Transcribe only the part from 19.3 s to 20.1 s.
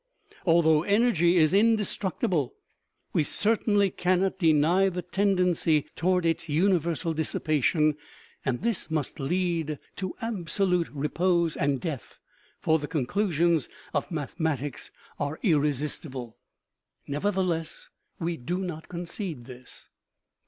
this.